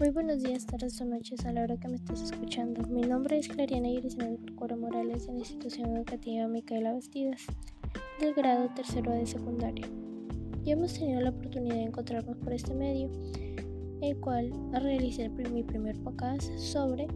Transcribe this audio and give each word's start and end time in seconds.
Muy 0.00 0.08
buenos 0.08 0.42
días, 0.42 0.64
tardes 0.64 0.98
o 1.02 1.04
noches 1.04 1.44
a 1.44 1.52
la 1.52 1.60
hora 1.62 1.76
que 1.76 1.86
me 1.86 1.96
estés 1.96 2.22
escuchando. 2.22 2.80
Mi 2.88 3.02
nombre 3.02 3.36
es 3.36 3.48
Clariana 3.48 3.90
Irisabel 3.90 4.38
Corcoro 4.38 4.78
Morales 4.78 5.26
de 5.26 5.34
la 5.34 5.40
institución 5.40 5.94
educativa 5.94 6.48
Micaela 6.48 6.94
Bastidas, 6.94 7.42
del 8.18 8.32
grado 8.32 8.70
tercero 8.74 9.12
de 9.12 9.26
secundaria. 9.26 9.86
Ya 10.62 10.72
hemos 10.72 10.94
tenido 10.94 11.20
la 11.20 11.28
oportunidad 11.28 11.74
de 11.74 11.82
encontrarnos 11.82 12.38
por 12.38 12.54
este 12.54 12.72
medio, 12.72 13.10
el 14.00 14.18
cual 14.20 14.50
realicé 14.72 15.28
mi 15.28 15.64
primer 15.64 16.02
podcast 16.02 16.50
sobre 16.56 17.06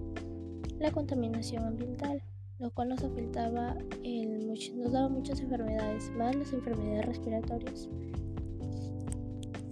la 0.78 0.92
contaminación 0.92 1.64
ambiental, 1.64 2.22
lo 2.58 2.70
cual 2.70 2.90
nos 2.90 3.02
afectaba, 3.02 3.78
el, 4.02 4.46
nos 4.46 4.92
daba 4.92 5.08
muchas 5.08 5.40
enfermedades, 5.40 6.10
más 6.18 6.36
las 6.36 6.52
enfermedades 6.52 7.06
respiratorias. 7.06 7.88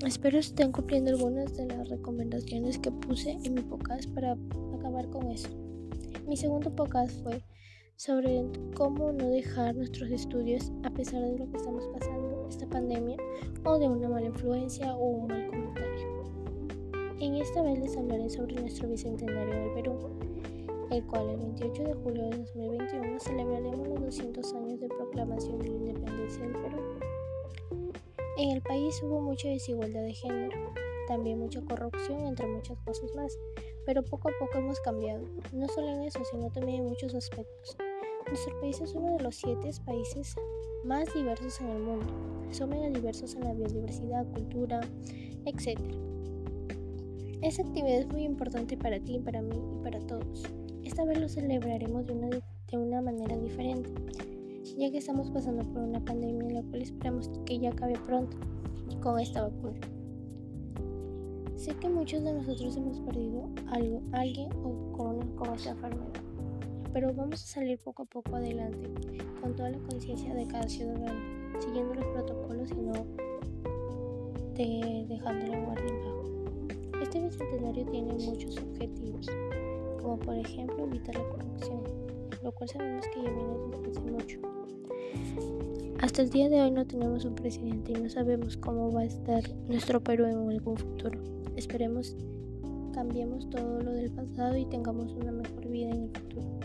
Espero 0.06 0.36
estén 0.38 0.72
cumpliendo 0.72 1.12
algunas 1.12 1.56
de 1.56 1.64
las 1.66 1.88
recomendaciones 1.88 2.76
que 2.76 2.90
puse 2.90 3.38
en 3.44 3.54
mi 3.54 3.60
podcast 3.60 4.12
para 4.12 4.36
acabar 4.76 5.08
con 5.10 5.30
eso. 5.30 5.48
Mi 6.26 6.36
segundo 6.36 6.74
podcast 6.74 7.22
fue 7.22 7.40
sobre 7.94 8.44
cómo 8.74 9.12
no 9.12 9.28
dejar 9.28 9.76
nuestros 9.76 10.10
estudios 10.10 10.72
a 10.82 10.90
pesar 10.90 11.22
de 11.22 11.38
lo 11.38 11.48
que 11.48 11.56
estamos 11.56 11.84
pasando, 11.94 12.48
esta 12.48 12.66
pandemia, 12.68 13.16
o 13.64 13.78
de 13.78 13.88
una 13.88 14.08
mala 14.08 14.26
influencia 14.26 14.92
o 14.92 15.04
un 15.04 15.28
mal 15.28 15.46
comentario. 15.46 16.24
En 17.20 17.36
esta 17.36 17.62
vez 17.62 17.78
les 17.78 17.96
hablaré 17.96 18.28
sobre 18.28 18.56
nuestro 18.56 18.88
bicentenario 18.88 19.54
del 19.54 19.74
Perú, 19.74 19.98
el 20.90 21.06
cual 21.06 21.30
el 21.30 21.36
28 21.38 21.84
de 21.84 21.94
julio 21.94 22.24
de 22.24 22.38
2021 22.38 23.20
celebraremos 23.20 23.86
los 23.86 24.00
200 24.00 24.54
años 24.54 24.80
de 24.80 24.88
proclamación 24.88 25.60
de 25.60 25.68
la 25.68 25.76
independencia 25.76 26.42
del 26.42 26.52
Perú. 26.54 26.78
En 28.38 28.50
el 28.50 28.62
país 28.62 28.98
hubo 29.02 29.20
mucha 29.20 29.48
desigualdad 29.48 30.02
de 30.04 30.14
género, 30.14 30.58
también 31.06 31.38
mucha 31.38 31.60
corrupción, 31.60 32.26
entre 32.26 32.46
muchas 32.46 32.78
cosas 32.78 33.14
más, 33.14 33.38
pero 33.84 34.02
poco 34.02 34.30
a 34.30 34.32
poco 34.38 34.56
hemos 34.56 34.80
cambiado, 34.80 35.22
no 35.52 35.68
solo 35.68 35.88
en 35.88 36.02
eso, 36.04 36.18
sino 36.24 36.50
también 36.50 36.80
en 36.80 36.88
muchos 36.88 37.14
aspectos. 37.14 37.76
Nuestro 38.26 38.58
país 38.60 38.80
es 38.80 38.94
uno 38.94 39.18
de 39.18 39.22
los 39.22 39.36
siete 39.36 39.70
países 39.84 40.34
más 40.82 41.12
diversos 41.12 41.60
en 41.60 41.68
el 41.68 41.82
mundo, 41.82 42.06
son 42.52 42.70
mega 42.70 42.88
diversos 42.88 43.34
en 43.34 43.44
la 43.44 43.52
biodiversidad, 43.52 44.26
cultura, 44.32 44.80
etc. 45.44 45.78
Esta 47.42 47.62
actividad 47.62 47.98
es 47.98 48.08
muy 48.08 48.22
importante 48.22 48.78
para 48.78 48.98
ti, 48.98 49.18
para 49.18 49.42
mí 49.42 49.60
y 49.78 49.84
para 49.84 50.00
todos. 50.06 50.44
Esta 50.84 51.04
vez 51.04 51.18
lo 51.18 51.28
celebraremos 51.28 52.06
de 52.06 52.14
una, 52.14 52.28
de 52.30 52.78
una 52.78 53.02
manera 53.02 53.36
diferente 53.36 53.90
ya 54.76 54.90
que 54.90 54.98
estamos 54.98 55.30
pasando 55.30 55.64
por 55.72 55.82
una 55.82 56.04
pandemia 56.04 56.48
en 56.48 56.54
la 56.54 56.62
cual 56.62 56.82
esperamos 56.82 57.30
que 57.44 57.58
ya 57.58 57.70
acabe 57.70 57.98
pronto 58.06 58.36
con 59.00 59.18
esta 59.18 59.42
vacuna. 59.42 59.80
Sé 61.56 61.74
que 61.76 61.88
muchos 61.88 62.24
de 62.24 62.32
nosotros 62.32 62.76
hemos 62.76 62.98
perdido 63.00 63.48
algo, 63.68 64.02
alguien 64.12 64.50
o 64.64 64.92
con, 64.92 65.36
con 65.36 65.54
esta 65.54 65.70
enfermedad, 65.70 66.12
pero 66.92 67.12
vamos 67.14 67.42
a 67.42 67.46
salir 67.46 67.78
poco 67.78 68.02
a 68.02 68.06
poco 68.06 68.36
adelante 68.36 68.90
con 69.40 69.54
toda 69.54 69.70
la 69.70 69.78
conciencia 69.78 70.34
de 70.34 70.46
cada 70.46 70.68
ciudadano, 70.68 71.20
siguiendo 71.60 71.94
los 71.94 72.04
protocolos 72.06 72.70
y 72.70 72.74
no 72.74 72.92
de, 74.54 75.06
dejando 75.08 75.46
la 75.46 75.64
guardia 75.64 75.92
bajo. 76.04 76.24
Este 77.02 77.20
bicentenario 77.20 77.84
tiene 77.86 78.12
muchos 78.12 78.58
objetivos, 78.58 79.26
como 80.00 80.18
por 80.18 80.36
ejemplo 80.36 80.84
evitar 80.84 81.16
la 81.16 81.28
corrupción, 81.28 82.01
lo 82.42 82.52
cual 82.52 82.68
sabemos 82.68 83.06
que 83.08 83.22
ya 83.22 83.30
viene 83.30 83.54
desde 83.70 83.90
hace 83.90 84.10
mucho. 84.10 84.38
Hasta 86.00 86.22
el 86.22 86.30
día 86.30 86.48
de 86.48 86.60
hoy 86.60 86.70
no 86.70 86.86
tenemos 86.86 87.24
un 87.24 87.34
presidente 87.34 87.92
y 87.92 87.94
no 87.94 88.08
sabemos 88.08 88.56
cómo 88.56 88.90
va 88.90 89.02
a 89.02 89.04
estar 89.04 89.42
nuestro 89.68 90.02
Perú 90.02 90.24
en 90.24 90.50
algún 90.50 90.76
futuro. 90.76 91.20
Esperemos 91.56 92.16
cambiemos 92.92 93.48
todo 93.50 93.80
lo 93.80 93.92
del 93.92 94.12
pasado 94.12 94.56
y 94.56 94.66
tengamos 94.66 95.12
una 95.12 95.32
mejor 95.32 95.68
vida 95.68 95.90
en 95.90 96.02
el 96.02 96.10
futuro. 96.10 96.60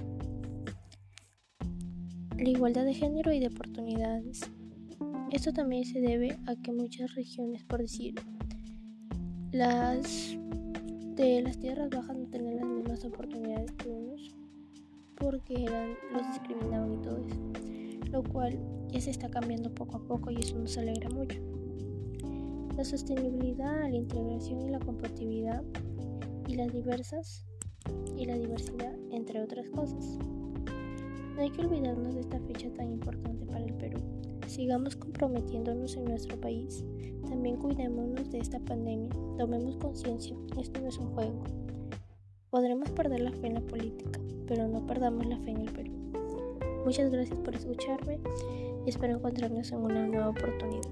La 2.38 2.50
igualdad 2.50 2.86
de 2.86 2.94
género 2.94 3.34
y 3.34 3.40
de 3.40 3.48
oportunidades. 3.48 4.42
Esto 5.32 5.52
también 5.54 5.86
se 5.86 6.00
debe 6.00 6.38
a 6.46 6.56
que 6.56 6.72
muchas 6.72 7.14
regiones, 7.16 7.64
por 7.64 7.82
decir, 7.82 8.16
las 9.52 10.38
de 11.16 11.42
las 11.42 11.58
tierras 11.58 11.90
bajas 11.90 12.16
no 12.16 12.28
tienen 12.28 12.58
las 12.58 12.66
mismas 12.66 13.04
oportunidades 13.04 13.72
que 13.74 13.90
porque 15.30 15.64
eran, 15.64 15.96
los 16.14 16.26
discriminaban 16.28 16.94
y 16.94 16.98
todo 16.98 17.18
eso 17.18 17.68
lo 18.12 18.24
cual 18.24 18.58
ya 18.90 19.02
se 19.02 19.12
está 19.12 19.30
cambiando 19.30 19.74
poco 19.74 19.98
a 19.98 20.04
poco 20.04 20.32
y 20.32 20.38
eso 20.38 20.58
nos 20.58 20.78
alegra 20.78 21.10
mucho. 21.10 21.40
La 22.76 22.84
sostenibilidad, 22.84 23.82
la 23.90 23.96
integración 23.96 24.62
y 24.62 24.70
la 24.70 24.80
compatibilidad 24.80 25.64
y 26.48 26.56
las 26.56 26.72
diversas 26.72 27.46
y 28.16 28.26
la 28.26 28.36
diversidad, 28.36 28.96
entre 29.12 29.42
otras 29.42 29.70
cosas. 29.70 30.18
No 31.36 31.42
hay 31.42 31.52
que 31.52 31.62
olvidarnos 31.62 32.16
de 32.16 32.22
esta 32.22 32.40
fecha 32.42 32.70
tan 32.74 32.92
importante 32.92 33.46
para 33.46 33.66
el 33.66 33.74
Perú. 33.74 34.00
Sigamos 34.48 34.96
comprometiéndonos 34.96 35.96
en 35.98 36.06
nuestro 36.06 36.40
país. 36.40 36.84
También 37.28 37.58
cuidémonos 37.58 38.30
de 38.32 38.40
esta 38.40 38.60
pandemia. 38.60 39.10
Tomemos 39.38 39.76
conciencia, 39.78 40.36
esto 40.58 40.82
no 40.82 40.88
es 40.88 40.98
un 40.98 41.12
juego. 41.14 41.44
Podremos 42.50 42.90
perder 42.92 43.20
la 43.20 43.32
fe 43.34 43.48
en 43.48 43.56
la 43.56 43.62
política, 43.62 44.20
pero 44.48 44.68
no 44.68 44.86
perdamos 44.86 45.26
la 45.26 45.38
fe 45.40 45.52
en 45.52 45.62
el 45.62 45.72
Perú. 45.72 45.92
Muchas 46.86 47.12
gracias 47.12 47.38
por 47.40 47.56
escucharme 47.56 48.20
y 48.86 48.90
espero 48.90 49.16
encontrarnos 49.16 49.72
en 49.72 49.80
una 49.80 50.08
nueva 50.08 50.30
oportunidad. 50.30 50.88